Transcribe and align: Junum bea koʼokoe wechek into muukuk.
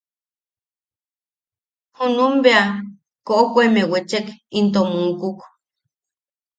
Junum 1.97 2.33
bea 2.43 2.63
koʼokoe 3.25 3.67
wechek 3.91 4.25
into 4.57 4.79
muukuk. 4.91 5.39